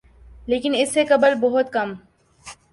لیکن 0.47 0.73
اس 0.77 0.93
سے 0.93 1.05
قبل 1.05 1.33
بہت 1.41 1.71
کم 1.73 1.93